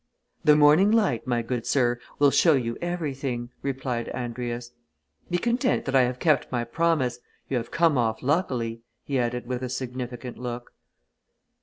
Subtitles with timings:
[0.43, 4.71] "The morning light, my good sir, will show you everything," replied Andrius.
[5.29, 9.45] "Be content that I have kept my promise you have come off luckily," he added
[9.45, 10.73] with a significant look.